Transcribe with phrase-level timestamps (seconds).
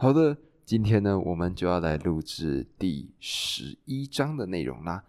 [0.00, 5.04] 好的，今天呢，我们就要来录制第十一章的内容啦。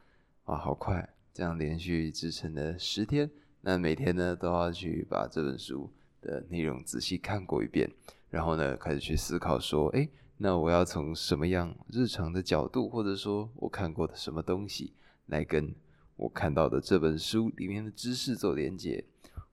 [0.46, 3.30] 啊，好快，这样连续支撑了十天，
[3.62, 5.92] 那每天呢都要去把这本书
[6.22, 7.88] 的内容仔细看过一遍，
[8.32, 14.94] 然后呢开始去思考说，哎，那我要从什么样日常的角度，或者说我看过的什么东西，
[15.28, 15.72] 来跟
[16.16, 19.06] 我看到的这本书里面的知识做连接。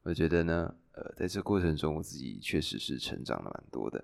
[0.03, 4.03] 我觉得呢，呃，在这过程中，我自己确实是成长了蛮多的。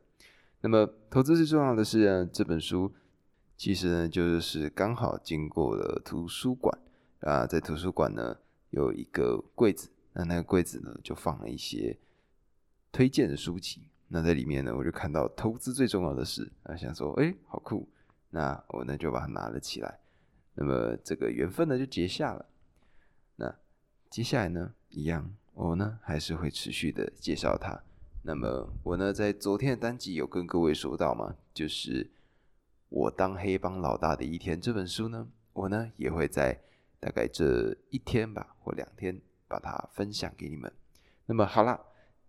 [0.65, 2.95] 那么，投资最重要的是呢，这本书
[3.57, 6.79] 其实呢，就是刚好经过了图书馆
[7.21, 8.37] 啊，在图书馆呢
[8.71, 11.99] 有一个柜子，那那个柜子呢就放了一些
[12.93, 13.89] 推荐的书籍。
[14.07, 17.89] 那在里面呢，我就看到投资最重要的事啊，想说，哎，好酷，
[18.31, 19.99] 那我呢就把它拿了起来。
[20.55, 22.47] 那么这个缘分呢就结下了。
[23.35, 23.53] 那
[24.09, 27.83] 接下来呢，一样，我呢还是会持续的介绍它。
[28.25, 32.09] 那么我呢，在昨天的单集有跟各位说到嘛，就是
[32.89, 36.61] 我当黑帮老大的一天这本书呢，我呢也会在
[37.01, 40.73] 大概这一天吧或两天把它分享给你们。
[41.27, 41.81] 那么好啦，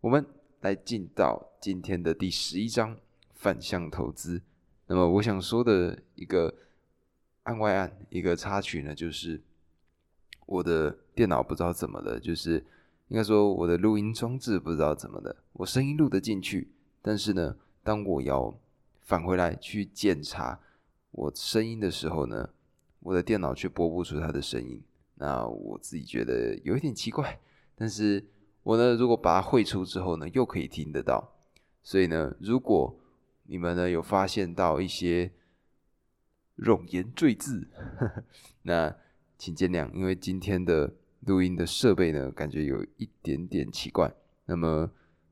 [0.02, 0.26] 我们
[0.62, 2.98] 来进到今天的第十一章
[3.36, 4.42] 反向投资。
[4.88, 6.56] 那么我想说的一个
[7.44, 9.40] 案外案，一个插曲呢，就是
[10.48, 12.66] 我的电脑不知道怎么了，就是。
[13.14, 18.58] 应该说，我的录音装置不知道怎么的，我声音录得进去，但是呢，当我要
[19.02, 20.59] 返回来去检查
[21.11, 22.50] 我声音的时候呢，
[23.02, 24.81] 我的电脑却播不出它的声音。
[25.14, 27.39] 那我自己觉得有一点奇怪，
[27.75, 28.25] 但是
[28.64, 31.36] 我呢，如果把它汇出之后呢，又可以听得到。
[31.84, 32.97] 所以呢，如果
[33.44, 35.30] 你们呢有发现到一些
[36.58, 37.67] 冗言赘字，
[38.64, 38.95] 那
[39.38, 40.95] 请见谅，因为今天的。
[41.26, 44.14] 录音的设备呢，感觉有一点点奇怪。
[44.46, 44.90] 那么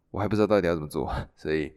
[0.10, 1.72] 我还不知道到底要怎么做， 所以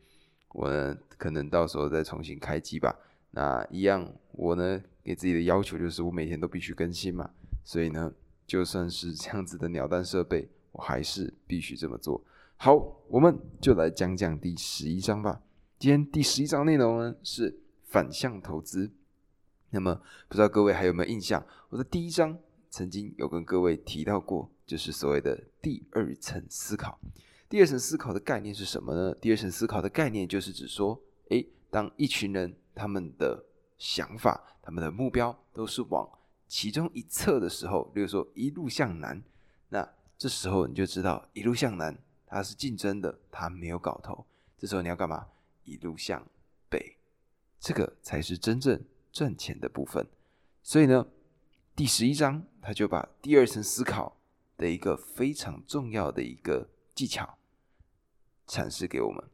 [0.50, 2.94] 我呢可能到时候再重新开机吧。
[3.32, 7.28] 那一样，我呢给自己的要求就是我每天都必须更新嘛。
[7.64, 8.12] 所以呢，
[8.46, 12.22] 就算是这样子的鸟蛋设备，我还是必须这么做。
[12.56, 12.74] 好，
[13.08, 15.42] 我们就来讲讲第十一章吧。
[15.78, 18.92] 今天第十一章内容呢是反向投资。
[19.70, 21.44] 那么不知道各位还有没有印象？
[21.70, 22.38] 我的第一章。
[22.74, 26.98] 曾经有跟各位提到过，就是所谓的第二层思考。
[27.48, 29.14] 第二层思考的概念是什么呢？
[29.20, 33.44] 第二层思考的概念就是指说，诶，当一群人他们的
[33.78, 36.18] 想法、他们的目标都是往
[36.48, 39.22] 其中一侧的时候，比如说一路向南，
[39.68, 41.96] 那这时候你就知道一路向南
[42.26, 44.26] 它是竞争的，它没有搞头。
[44.58, 45.24] 这时候你要干嘛？
[45.62, 46.26] 一路向
[46.68, 46.96] 北，
[47.60, 50.04] 这个才是真正赚钱的部分。
[50.60, 51.06] 所以呢。
[51.76, 54.16] 第十一章，他就把第二层思考
[54.56, 57.36] 的一个非常重要的一个技巧
[58.46, 59.24] 阐释给我们，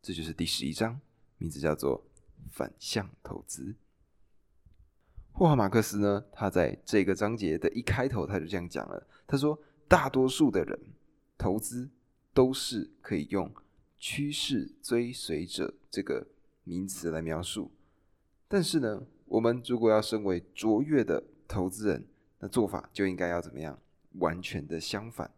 [0.00, 0.98] 这就是第十一章，
[1.36, 2.06] 名字叫做
[2.50, 3.76] 反向投资。
[5.32, 10.80] 霍华马克思呢，他在这个章节的一开头，他就这样讲了，他说：“大多数的人
[11.36, 11.90] 投资
[12.32, 13.52] 都是可以用
[13.98, 16.26] 趋势追随者这个
[16.64, 17.70] 名词来描述，
[18.48, 22.06] 但是呢，我们如果要身为卓越的。”投资人
[22.38, 23.76] 的做法就应该要怎么样？
[24.18, 25.28] 完全的相反。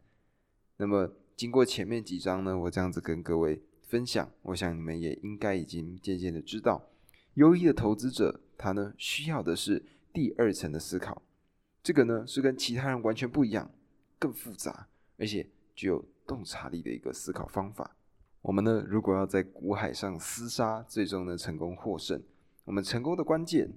[0.76, 6.90] 那么经过前面几章呢，我这样子跟各位分享，我想你们也应该已经渐渐的知道，
[7.34, 11.22] 优异的投资者他呢需要的是第二层的思考，
[11.82, 13.70] 这个呢是跟其他人完全不一样、
[14.18, 17.96] 更复杂，而且具有洞察力的一个思考方法。
[18.42, 22.22] 我们呢如果要在股海上厮杀，最终呢成功获胜，
[22.64, 23.72] 我们成功的关键。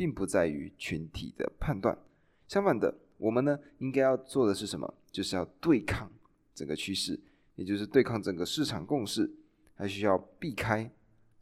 [0.00, 1.94] 并不在于群体的判断，
[2.48, 4.94] 相反的，我们呢应该要做的是什么？
[5.12, 6.10] 就是要对抗
[6.54, 7.20] 整个趋势，
[7.54, 9.30] 也就是对抗整个市场共识，
[9.74, 10.90] 还需要避开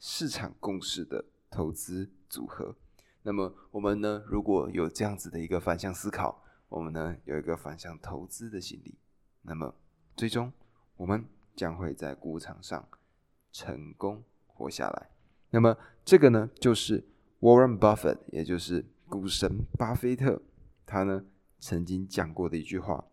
[0.01, 2.75] 市场共识的投资组合。
[3.23, 8.99] 那么，我们呢如果有这样子的一个反向思考，我们呢有一个反向投资的心理，
[9.43, 9.73] 那么
[10.17, 10.53] 最终
[10.97, 11.25] 我们
[11.55, 12.89] 将会在股场上
[13.53, 15.11] 成功活下来。
[15.51, 17.05] 那么，这个呢就是。
[17.41, 20.43] Warren Buffett，也就是股神巴菲特，
[20.85, 21.25] 他呢
[21.61, 23.05] 曾经讲过的一句话，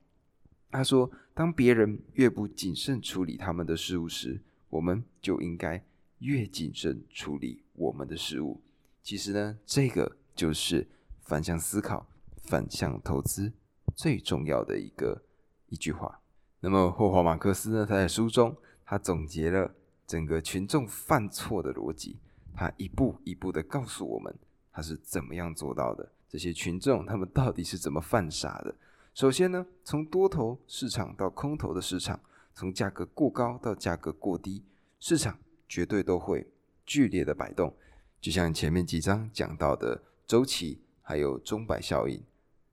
[0.72, 5.84] 他说：“当别人越不谨慎处理他们的事物时，我们就应该
[6.20, 8.62] 越谨慎处理我们的事物。”
[9.04, 10.88] 其实呢，这个就是
[11.22, 12.08] 反向思考、
[12.42, 13.54] 反向投资
[13.96, 15.24] 最重要的一个
[15.70, 16.20] 一句话。
[16.62, 19.76] 那么霍华马克思呢，他在书中他总结了
[20.08, 22.18] 整个群众犯错的逻辑。
[22.56, 24.34] 他一步一步的告诉我们，
[24.72, 26.10] 他是怎么样做到的。
[26.28, 28.74] 这些群众他们到底是怎么犯傻的？
[29.14, 32.20] 首先呢，从多头市场到空头的市场，
[32.54, 34.64] 从价格过高到价格过低，
[35.00, 35.38] 市场
[35.70, 36.46] 绝对都会
[36.86, 37.74] 剧烈的摆动，
[38.20, 42.22] 就像前面几章讲到的周期还有钟摆效应。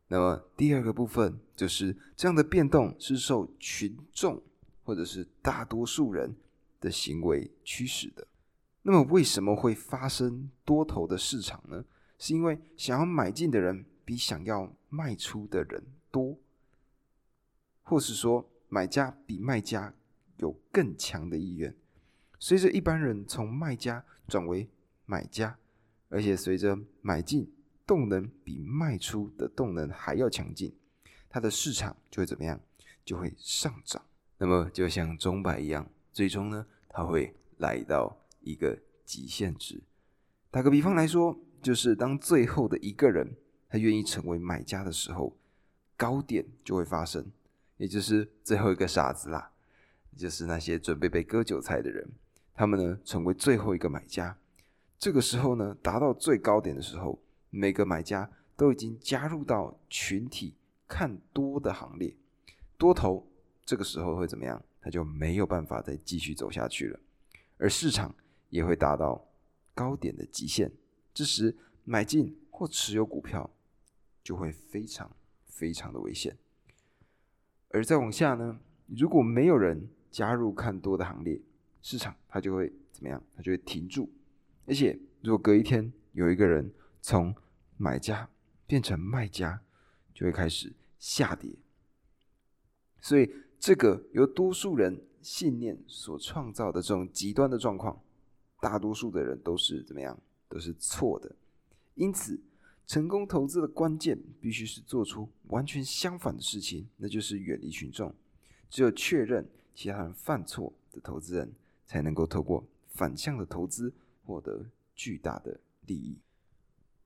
[0.08, 4.42] 那么第二个部分就是这样的变动是受群众
[4.84, 6.34] 或者是大多数人
[6.80, 8.26] 的行为驱使的。
[8.82, 11.84] 那么为什么会发生多头的市场呢？
[12.18, 16.36] 是因为想要买进的人比想要卖出的人多，
[17.82, 19.92] 或是说买家比卖家
[20.36, 21.74] 有更强的意愿。
[22.38, 24.68] 随着一般人从卖家转为
[25.06, 25.58] 买家，
[26.08, 27.52] 而且随着买进
[27.86, 30.74] 动能比卖出的动能还要强劲，
[31.28, 32.60] 它的市场就会怎么样？
[33.04, 34.00] 就会上涨。
[34.38, 39.80] 那么就像钟摆一样，最终呢，它会来到一个极限值。
[40.50, 43.36] 打个比方来说，就是当最后的一个人
[43.68, 45.36] 他愿意成为买家的时候，
[45.96, 47.24] 高点就会发生，
[47.76, 49.50] 也就是最后一个傻子啦，
[50.16, 52.08] 就是那些准备被割韭菜的人。
[52.54, 54.36] 他们呢，成为最后一个买家。
[54.98, 57.18] 这个时候呢，达到最高点的时候，
[57.50, 60.54] 每个买家都已经加入到群体
[60.86, 62.14] 看多的行列。
[62.76, 63.26] 多头
[63.64, 64.62] 这个时候会怎么样？
[64.82, 66.98] 他就没有办法再继续走下去了，
[67.56, 68.12] 而市场
[68.52, 69.26] 也会达到
[69.74, 70.70] 高点的极限。
[71.14, 73.50] 这时买进或持有股票
[74.22, 75.10] 就会非常
[75.46, 76.36] 非常的危险。
[77.70, 81.40] 而再往下呢，如果没有人加入看多的行列，
[81.80, 83.22] 市场它就会怎么样？
[83.34, 84.10] 它就会停住。
[84.66, 86.70] 而且，如果隔一天有一个人
[87.00, 87.34] 从
[87.78, 88.28] 买家
[88.66, 89.62] 变成卖家，
[90.12, 91.56] 就会开始下跌。
[93.00, 98.02] 所以，这个由多数人信念所创造的这种极端的状况，
[98.62, 100.16] 大多数的人都是怎么样？
[100.48, 101.34] 都是错的。
[101.96, 102.40] 因此，
[102.86, 108.14] 成功投资的关键必须是做出完全相反的事情，那就是远离群众。
[108.70, 111.52] 只有确认其他人犯错的投资人。
[111.84, 113.92] 才能够透过反向的投资
[114.24, 114.64] 获得
[114.94, 116.16] 巨大的利益。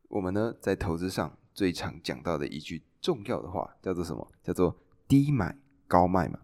[0.07, 4.31] 我们呢，在投资上最常讲到的一句重要的话叫做什么？
[4.45, 5.59] 叫做低买
[5.89, 6.39] 高卖嘛。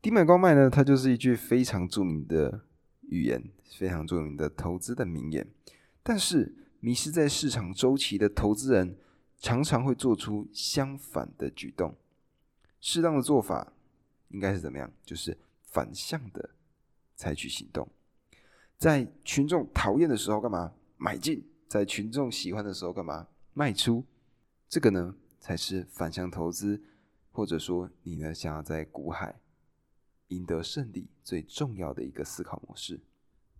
[0.00, 2.62] 低买高卖呢，它就是一句非常著名的
[3.08, 3.42] 语言，
[3.78, 5.46] 非常著名的投资的名言。
[6.02, 8.96] 但是，迷失在市场周期的投资人
[9.38, 11.94] 常常会做出相反的举动。
[12.80, 13.72] 适当的做法
[14.28, 14.92] 应该是怎么样？
[15.04, 16.50] 就是反向的。
[17.16, 17.88] 采取行动，
[18.76, 21.46] 在群众讨厌的时候干嘛买进？
[21.68, 24.04] 在群众喜欢的时候干嘛卖出？
[24.68, 26.82] 这个呢，才是反向投资，
[27.30, 29.38] 或者说你呢想要在股海
[30.28, 33.00] 赢得胜利最重要的一个思考模式。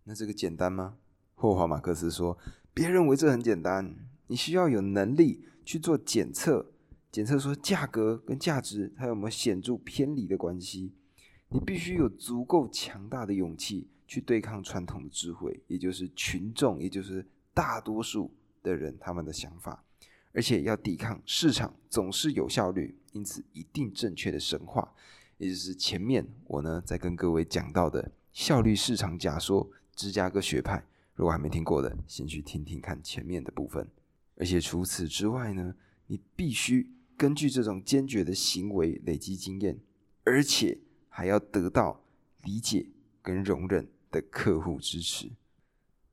[0.05, 0.96] 那这个简单吗？
[1.34, 2.38] 霍华马克思说
[2.72, 3.94] ：“别认为这很简单，
[4.26, 6.72] 你需要有能力去做检测，
[7.11, 10.93] 检测说价格跟价值它有没有显著偏离的关系。”
[11.50, 19.84] 你必须有足够强大的勇气去对抗传统的智慧，也就是群众，也就是大多数的人他们的想法，
[20.32, 24.93] 而且要抵抗市场总是有效率，因此一定正确的神话，
[25.38, 30.84] 也就是前面我呢在跟各位讲到的效率市场假说，芝加哥学派。
[31.14, 33.88] 如果还没听过的，先去听听看前面的部分。
[34.36, 35.75] 而且除此之外呢，
[36.06, 39.78] 你必须根据这种坚决的行为累积经验，
[40.25, 40.78] 而且。
[41.16, 42.00] 还要得到
[42.42, 42.88] 理解
[43.22, 45.31] 跟容忍的客户支持，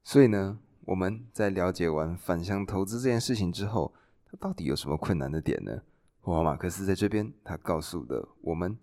[0.03, 3.91] 所以呢，我们在了解完反向投资这件事情之后，
[4.29, 5.81] 它到底有什么困难的点呢？
[6.19, 8.77] 霍华马克思在这边，他告诉了我们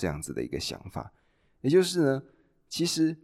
[0.00, 1.12] 这样子的一个想法，
[1.60, 2.22] 也就是呢，
[2.70, 3.14] 其实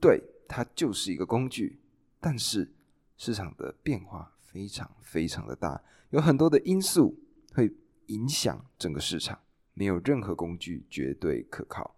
[0.00, 1.78] 对它就是一个工具，
[2.18, 2.72] 但是
[3.18, 7.14] 市场的变化非常非常的大，有很多的因素
[7.52, 7.70] 会
[8.06, 9.38] 影响整个市场。
[9.74, 11.96] 没有任何工具绝对可靠，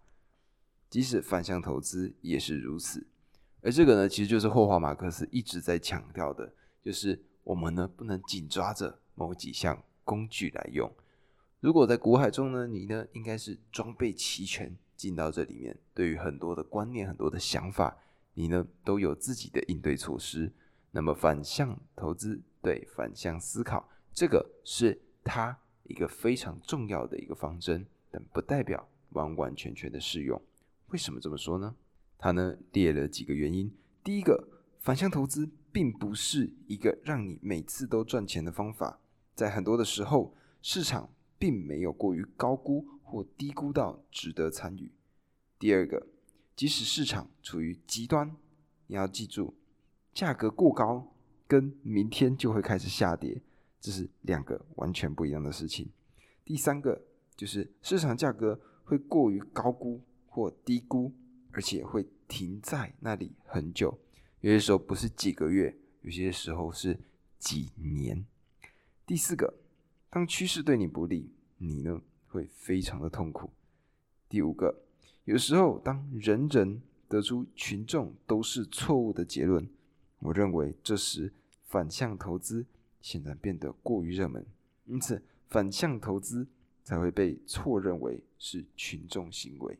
[0.89, 3.07] 即使反向投资也是如此。
[3.61, 10.93] 而这个呢，其实就是霍华马克思一直在强调的，就是我们呢不能紧抓着某几项工具来用。
[11.59, 17.97] 如果在股海中呢，你呢应该是装备齐全进到这里面，对于很多的观念、很多的想法，
[18.33, 20.51] 你呢都有自己的应对措施。
[20.91, 25.57] 那么反向投资，对反向思考，这个是它。
[25.87, 30.41] 一个非常重要的一个方针，但不代表完完全全的适用。
[30.87, 31.75] 为什么这么说呢？
[32.17, 33.71] 他呢列了几个原因。
[34.03, 34.47] 第一个，
[34.79, 38.99] 反向投资并不是一个让你每次都赚钱的方法，
[39.35, 44.91] 在很多的时候，市场并没有过于高估或低估到值得参与。
[45.59, 46.07] 第二个，
[46.55, 48.35] 即使市场处于极端，
[48.87, 49.53] 你要记住，
[50.13, 51.13] 价格过高
[51.47, 53.41] 跟明天就会开始下跌。
[53.79, 55.89] 这是两个完全不一样的事情。
[56.43, 57.01] 第三个
[57.35, 61.13] 就是市场价格会过于高估或低估，
[61.51, 63.99] 而且会停在那里很久。
[64.41, 66.99] 有些时候不是几个月，有些时候是
[67.39, 68.25] 几年。
[69.05, 69.53] 第四个，
[70.15, 73.51] 当趋势对你不利，你呢会非常的痛苦。
[74.29, 74.73] 第五个，
[75.25, 79.67] 有时候当人人得出群众都是错误的结论，
[80.19, 81.33] 我认为这时
[81.65, 82.65] 反向投资
[83.01, 84.45] 显然变得过于热门，
[84.85, 86.47] 因此反向投资
[86.81, 89.77] 才会被错认为是群众行为。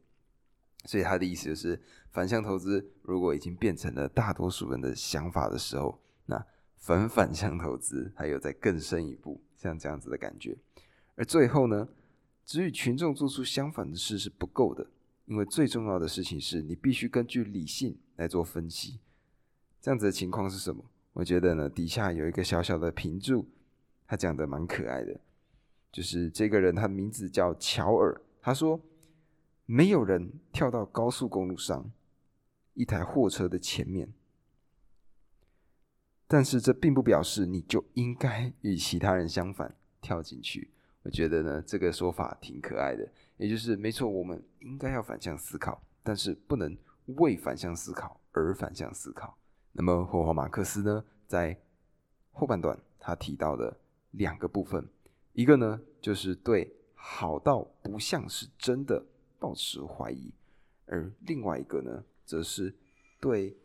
[0.83, 6.45] 所以他的意思就是，反向投资如果已经变成了大多数人的想法的时候，那
[6.77, 10.57] 反反向投资还有在更深一步，像这样子的感觉。
[11.15, 11.87] 而最后呢，
[12.45, 14.87] 只与群众做出相反的事是不够的，
[15.25, 18.99] 因为最重要的事情是你必须根据理性来做分析。
[19.81, 20.83] 这样子的情况是什么？
[21.13, 23.47] 我觉得呢，底下有一个小小的评注，
[24.07, 25.19] 他讲的蛮可爱的，
[25.91, 28.79] 就是这个人他的名字叫乔尔，他说。
[29.67, 31.91] 没有人跳到高速公路上
[32.75, 34.13] 一台货车的前面，
[36.27, 40.71] 但是这并不表示你就应该与其他人相反跳进去。
[41.03, 49.37] 我觉得呢，这个说法挺可爱的，也就是没错，我们应该要反向思考，但是不能为反向思考而反向思考。
[49.71, 51.59] 那么霍华马克思呢，在
[52.31, 53.77] 后半段他提到的
[54.11, 54.87] 两个部分，
[55.33, 59.05] 一个呢就是对好到不像是真的。
[59.37, 60.33] 保持怀疑，
[60.87, 62.73] 而另外一个呢，则是
[63.19, 63.55] 对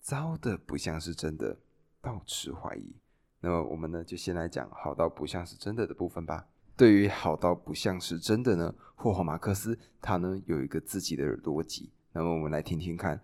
[0.00, 1.58] 糟的不像是真的
[2.04, 2.94] 保持怀疑。
[3.40, 6.46] 那么我们呢，就先来讲好到不像是真的的部分吧。
[6.76, 11.90] 对于好到不像是真的呢，霍华马克思他呢有一个自己的逻辑。
[12.12, 13.20] 那么我们来听听看，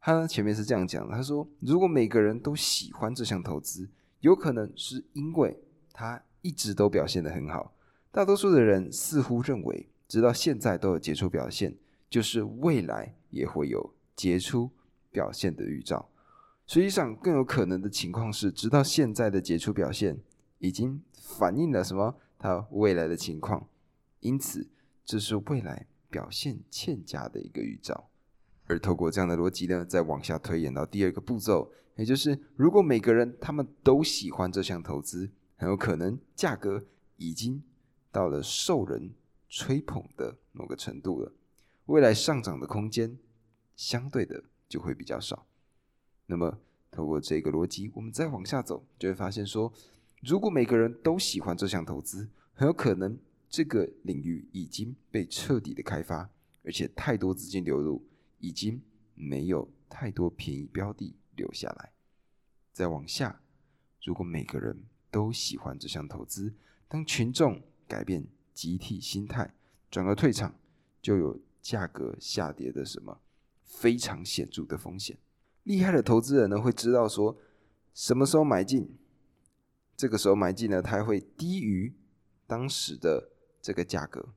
[0.00, 3.88] 他前面是这样讲：他说，如果每个人都喜欢这项投资，
[4.20, 5.62] 有可能是因为
[5.92, 7.74] 他一直都表现得很好。
[8.10, 9.88] 大多数的人似乎认为。
[10.08, 11.74] 直到现在都有杰出表现，
[12.10, 14.68] 就是未来也会有杰出
[15.10, 16.06] 表现的预兆。
[16.66, 20.18] 实际上，更有可能的情况是，直到现在的杰出表现
[20.58, 22.14] 已经反映了什么？
[22.38, 23.68] 他未来的情况，
[24.20, 24.68] 因此
[25.04, 28.08] 这是未来表现欠佳的一个预兆。
[28.66, 36.84] 而透过这样的逻辑呢，再往下推演到第二个步骤，也就是如果每个人他们都喜欢这项投资，很有可能价格
[37.16, 37.62] 已经
[38.10, 39.12] 到了受人。
[39.54, 41.30] 吹捧的某个程度了，
[41.84, 43.18] 未来上涨的空间
[43.76, 45.44] 相对的就会比较少。
[46.26, 46.58] 那么，
[46.90, 49.72] 透过这个逻辑，我们再往下走，就会发现说，
[50.20, 56.30] 如果每个人都喜欢这项投资，很有可能这个领域已经被彻底的开发，
[56.64, 58.04] 而且太多资金流入，
[58.38, 58.80] 已经
[59.14, 61.92] 没有太多便宜标的留下来。
[62.72, 63.40] 再往下，
[64.02, 66.54] 如果每个人都喜欢这项投资，
[66.88, 68.26] 当群众改变。
[68.54, 69.54] 集体心态
[69.90, 70.54] 转而退场，
[71.00, 73.18] 就有价格下跌的什么
[73.64, 75.16] 非常显著的风险。
[75.64, 77.36] 厉害的投资人呢，会知道说
[77.94, 78.96] 什么时候买进，
[79.96, 81.94] 这个时候买进呢，它会低于
[82.46, 84.34] 当时的这个价格。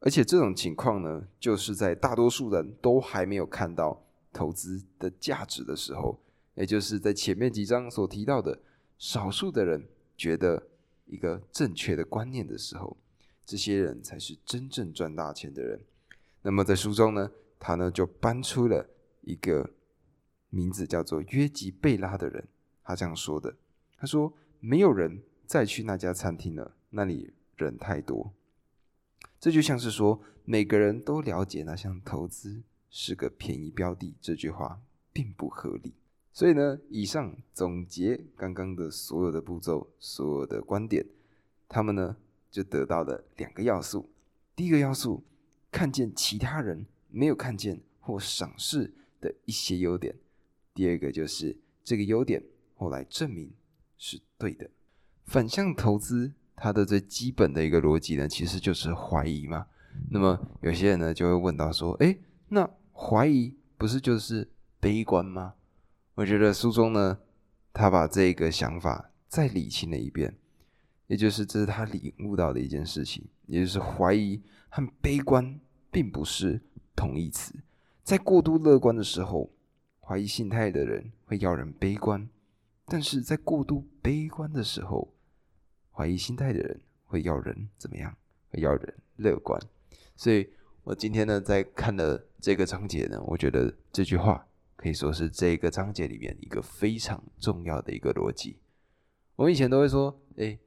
[0.00, 6.20] 而且这种情况呢，就是在大多数人都还没有看到投资的价值的时候，
[6.54, 8.60] 也就是在前面几章所提到的
[8.96, 10.68] 少数的人觉得
[11.06, 12.96] 一个正确的观念的时候。
[13.44, 15.80] 这些人才是真正赚大钱的人。
[16.42, 18.86] 那么在书中呢，他呢就搬出了
[19.22, 19.70] 一个
[20.50, 22.46] 名字叫做约吉贝拉的人。
[22.82, 23.56] 他这样说的
[23.98, 28.32] ：“他说没有人再去那家餐厅了，那里人太多。
[29.40, 34.80] 这就像是说每个人都了解那项投资是个便宜标的，这句话
[35.12, 35.94] 并不合理。
[36.32, 41.06] 所以呢，以上总结刚刚的所有的步骤，所有的观点，
[41.68, 42.16] 他们呢。”
[42.50, 44.08] 就得到了两个要素，
[44.56, 45.22] 第一个要素，
[45.70, 48.90] 看见其他人没有看见或赏识
[49.20, 50.14] 的一些优点；
[50.78, 52.40] 第二个就是这个优点
[52.76, 53.50] 后来证明
[53.96, 54.70] 是对的。
[55.24, 59.66] 反向投资它的最基本的一个逻辑呢，其实就是怀疑嘛。
[60.08, 62.16] 那么有些人呢就会问到说：“哎，
[62.50, 65.54] 那怀疑不是就是悲观吗？”
[66.14, 67.18] 我觉得书中呢，
[67.72, 70.32] 他把这个想法再理清了一遍。
[71.08, 75.58] 也就是这是他领悟到的一件事情，也就是怀疑和悲观
[75.90, 76.60] 并不是
[76.94, 77.52] 同义词。
[78.04, 79.50] 在过度乐观的时候，
[80.08, 82.26] 怀疑心态的人会要人悲观；
[82.86, 85.12] 但是在过度悲观的时候，
[85.92, 88.16] 怀疑心态的人会要人怎么样？
[88.48, 89.60] 会要人乐观。
[90.16, 90.48] 所以
[90.82, 94.46] 我今天呢，在看了这个章节呢，我觉得这句话
[94.76, 98.56] 可以说是这个章节里面一个非常重要的一个逻辑。
[99.36, 100.58] 我们以前都会说，哎。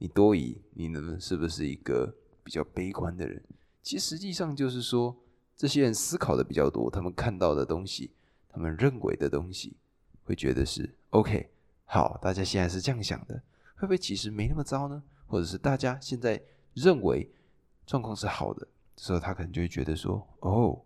[0.00, 2.14] 你多疑，你能是不是一个
[2.44, 3.42] 比较悲观的人？
[3.82, 5.16] 其实实际上就是说，
[5.56, 8.12] 这些人思考的比较多，他们看到的东西，
[8.58, 9.76] 他们认为的东西，
[10.24, 11.48] 会觉得是 OK，
[11.84, 13.40] 好，大家现在是这样想的，
[13.76, 15.00] 会不会其实没那么糟呢？
[15.28, 16.42] 或者是大家现在
[16.74, 17.30] 认为
[17.86, 20.82] 状况是好的，时候他可能就会觉得说，哦，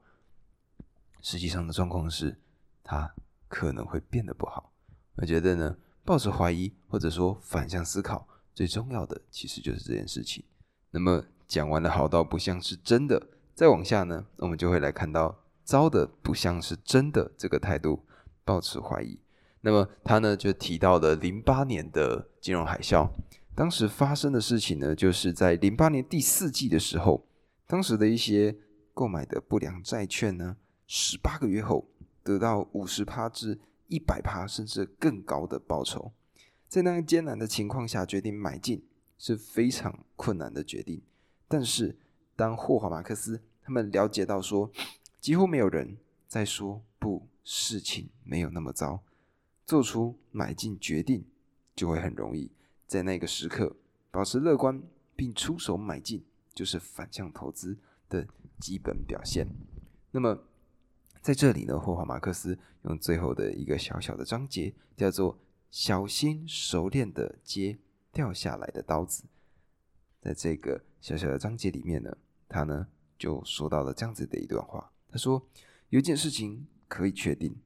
[1.23, 2.39] 实际上的状况是，
[2.85, 3.11] 他
[3.49, 4.71] 可能会变得不好。
[5.15, 5.75] 我觉得呢，
[6.05, 10.45] 抱着怀疑或者说反向思考，最重要的其实就是这件事情。
[10.91, 18.05] 那么讲完了好到不像是真的，再往下呢，我们就会来看到糟的不像是真的这个态度。
[18.45, 19.21] 抱持怀疑，
[19.61, 23.09] 那么他呢就提到了零八年的金融海啸，
[23.55, 27.25] 当时发生的事情呢，就是在零八年第四季的时候，
[27.69, 28.57] 当时的一些
[28.93, 30.57] 购买的不良债券呢，
[30.89, 31.87] 十八个月后
[32.25, 36.11] 得到五十趴至一百趴甚至更高的报酬，
[36.67, 38.85] 在那个艰难的情况下决定买进
[39.17, 41.01] 是非常困难的决定，
[41.47, 41.97] 但是
[42.35, 44.69] 当霍华马克思他们了解到说，
[45.23, 45.97] 几乎没有人
[46.29, 47.27] 在说不。
[47.45, 49.03] 事情没有那么糟，
[49.67, 51.27] 做出买进决定
[51.75, 52.53] 就会很容易。
[52.87, 53.75] 在那个时刻，
[54.13, 54.81] 保持乐观
[55.17, 56.25] 并出手买进，
[56.55, 57.77] 就是反向投资
[58.09, 58.25] 的
[58.61, 59.49] 基本表现。
[60.13, 60.45] 那么
[61.21, 65.37] 在这里呢，霍华马克思用最后的一个小小的章节，叫做
[65.69, 67.77] “小心熟练的接
[68.13, 69.25] 掉下来的刀子”。
[70.23, 72.17] 在这个小小的章节里面呢，
[72.49, 72.87] 他呢
[73.19, 74.92] 就说到了这样子的一段话。
[75.13, 75.47] 他说
[75.91, 77.57] ：“有一件事情。”可以确定，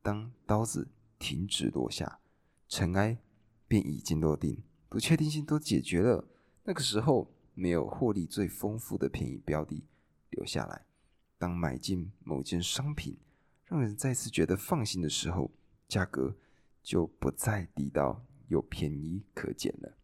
[0.00, 0.86] 当刀子
[1.18, 2.20] 停止落下，
[2.68, 3.18] 尘埃
[3.66, 6.28] 便已经落定，不确定性都解决了。
[6.62, 9.82] 那个时候，没有获利最丰富的便宜标的
[10.28, 10.86] 留下来。
[11.36, 13.18] 当买进某件商品
[13.64, 15.50] 让人再次觉得放心的时候，
[15.88, 16.36] 价格
[16.80, 19.96] 就不再低到有便宜可捡了。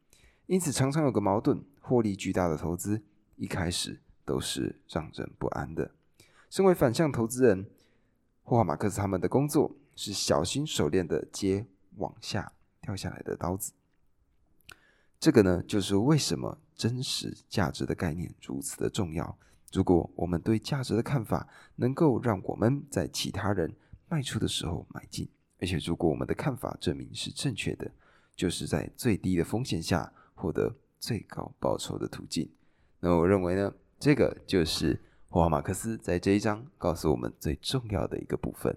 [0.47, 3.00] 因此，常常有个矛盾：获利巨大的投资
[3.37, 5.95] 一开始都是让人不安的。
[6.57, 7.67] 身为反向投资人。
[8.43, 13.75] 霍华马克思他们的工作是小心手练的接往下掉下来的刀子。
[15.21, 19.37] 这个呢，就是为什么真实价值的概念如此的重要。
[19.71, 23.71] 如果我们对价值的看法能够让我们在其他人
[24.09, 25.29] 卖出的时候买进，
[25.61, 27.90] 而且如果我们的看法证明是正确的，
[28.35, 32.51] 就是在最低的风险下获得最高报酬的途径。
[33.01, 34.99] 那，我认为呢，这个就是。
[35.37, 38.75] 霍华马克思在这一章告诉我们最重要的一个部分。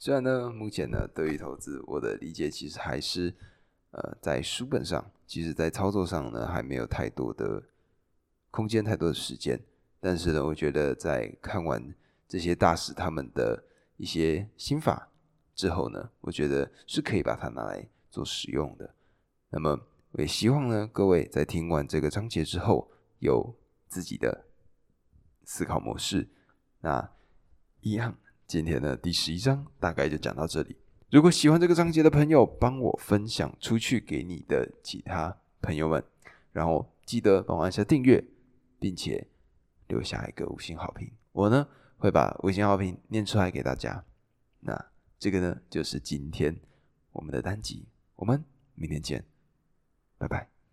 [0.00, 3.32] 虽然呢，目前呢，对于投资，我的理解其实还是，
[3.92, 7.62] 呃，在书本上，其实在操作上呢，还没有太多的
[8.50, 9.62] 空间，太多的时间。
[10.00, 11.94] 但是呢，我觉得在看完
[12.26, 13.62] 这些大师他们的
[13.96, 15.08] 一些心法
[15.54, 18.92] 之后呢，我觉得是可以把它拿来做使用的。
[19.50, 23.54] 那么，我也希望呢，各位在听完这个章节之后，有
[23.86, 24.46] 自己的。
[25.44, 26.28] 思考模式，
[26.80, 27.10] 那
[27.80, 28.16] 一样。
[28.44, 30.76] 今天的第十一章大概就讲到这里。
[31.10, 36.04] 如果喜欢这个章节的朋友，帮我分享出去给你的其他朋友们，
[36.52, 38.22] 然后记得帮我按下订阅，
[38.78, 39.26] 并且
[39.86, 41.10] 留下一个五星好评。
[41.32, 44.04] 我呢会把五星好评念出来给大家。
[44.60, 46.54] 那这个呢就是今天
[47.12, 49.24] 我们的单集，我们明天见，
[50.18, 50.51] 拜拜。